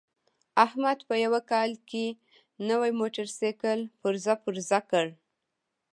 احمد 0.65 0.97
په 1.07 1.15
یوه 1.25 1.41
کال 1.51 1.71
کې 1.89 2.05
نوی 2.69 2.91
موټرسایکل 2.99 3.79
پرزه 4.01 4.33
پرزه 4.43 4.79
کړ. 4.91 5.05